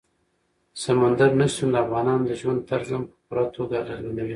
سمندر 0.83 1.31
نه 1.41 1.47
شتون 1.53 1.69
د 1.71 1.75
افغانانو 1.85 2.23
د 2.29 2.31
ژوند 2.41 2.59
طرز 2.69 2.89
هم 2.95 3.03
په 3.09 3.15
پوره 3.25 3.45
توګه 3.55 3.73
اغېزمنوي. 3.81 4.29